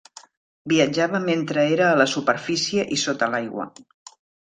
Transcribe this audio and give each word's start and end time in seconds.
Viatjava 0.73 1.21
mentre 1.27 1.67
era 1.75 1.91
a 1.91 2.01
la 2.01 2.09
superfície 2.17 2.89
i 2.99 3.01
sota 3.07 3.33
l'aigua. 3.37 3.73